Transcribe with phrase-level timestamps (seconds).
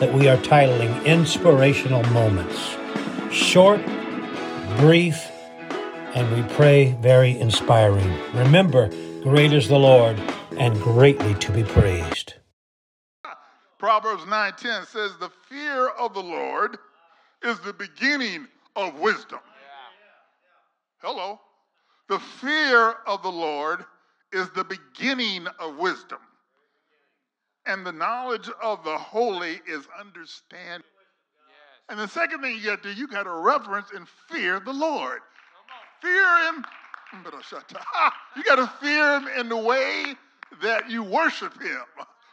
[0.00, 2.76] that we are titling Inspirational Moments.
[3.32, 3.80] Short,
[4.78, 5.30] brief,
[6.14, 8.12] and we pray very inspiring.
[8.34, 8.88] Remember,
[9.22, 10.20] great is the Lord
[10.58, 12.34] and greatly to be praised.
[13.78, 16.78] Proverbs 9:10 says the fear of the Lord
[17.42, 19.40] is the beginning of wisdom.
[20.98, 21.40] Hello.
[22.08, 23.84] The fear of the Lord
[24.32, 26.18] is the beginning of wisdom.
[27.66, 30.86] And the knowledge of the holy is understanding.
[31.88, 34.72] And the second thing you got to do, you got to reverence and fear the
[34.72, 35.20] Lord.
[36.02, 36.64] Fear him.
[38.36, 40.14] You got to fear him in the way
[40.60, 41.82] that you worship him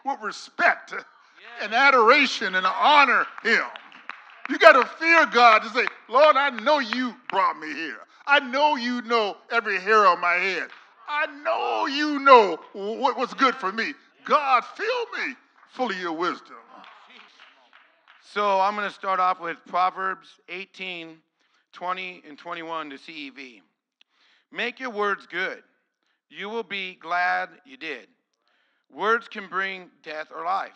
[0.06, 0.94] with respect
[1.62, 3.64] and adoration and honor him.
[4.50, 8.00] You got to fear God to say, Lord, I know you brought me here.
[8.28, 10.70] I know you know every hair on my head.
[11.08, 13.94] I know you know what, what's good for me.
[14.26, 15.36] God, fill me
[15.72, 16.56] full of your wisdom.
[18.22, 21.18] So I'm going to start off with Proverbs 18,
[21.74, 23.62] 20, and 21 to CEV.
[24.52, 25.62] Make your words good.
[26.30, 28.08] You will be glad you did.
[28.92, 30.72] Words can bring death or life.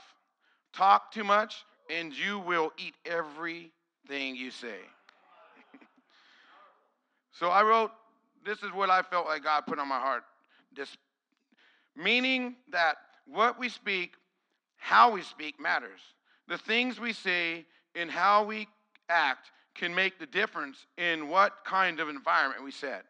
[0.74, 4.80] Talk too much, and you will eat everything you say.
[7.32, 7.92] so I wrote,
[8.46, 10.24] this is what I felt like God put on my heart.
[10.76, 10.96] This
[11.96, 12.98] meaning that
[13.30, 14.14] what we speak,
[14.78, 16.00] how we speak matters.
[16.48, 18.68] The things we say and how we
[19.10, 23.06] act can make the difference in what kind of environment we set.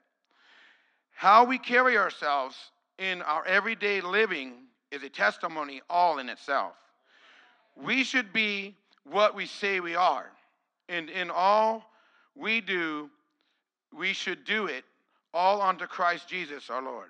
[1.12, 2.56] How we carry ourselves
[3.00, 4.54] in our everyday living
[4.92, 6.74] is a testimony all in itself.
[7.76, 10.28] We should be what we say we are.
[10.90, 11.84] And in all
[12.36, 13.10] we do,
[13.96, 14.84] we should do it
[15.34, 17.10] all unto Christ Jesus our Lord.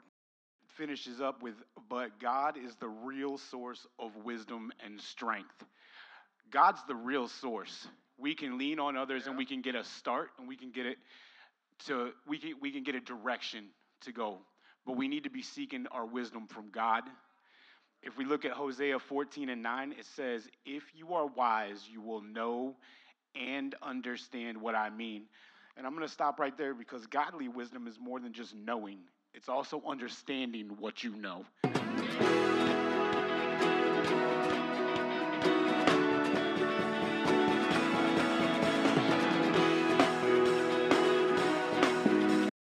[0.78, 1.56] Finishes up with,
[1.90, 5.66] but God is the real source of wisdom and strength.
[6.52, 7.88] God's the real source.
[8.18, 10.86] We can lean on others and we can get a start and we can get
[10.86, 10.98] it
[11.86, 13.66] to we can we can get a direction
[14.02, 14.38] to go.
[14.86, 17.04] But we need to be seeking our wisdom from God.
[18.04, 22.02] If we look at Hosea 14 and 9, it says, If you are wise, you
[22.02, 22.76] will know
[23.36, 25.24] and understand what I mean.
[25.76, 29.00] And I'm going to stop right there because godly wisdom is more than just knowing,
[29.38, 31.46] it's also understanding what you know.